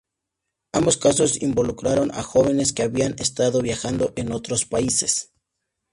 Ambos 0.73 0.97
casos 0.97 1.43
involucraron 1.43 2.09
a 2.15 2.23
jóvenes 2.23 2.73
que 2.73 2.81
habían 2.81 3.13
estado 3.19 3.61
viajando 3.61 4.13
en 4.15 4.31
otros 4.31 4.65
países. 4.65 5.31